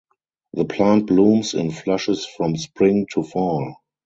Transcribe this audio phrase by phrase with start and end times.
[0.53, 3.75] The plant blooms in flushes from spring to fall.